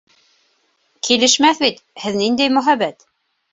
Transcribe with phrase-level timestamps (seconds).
[1.09, 3.09] —Килешмәҫ бит, һеҙ ниндәй мөһабәт...